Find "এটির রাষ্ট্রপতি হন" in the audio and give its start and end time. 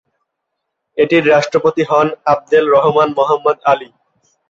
0.97-2.07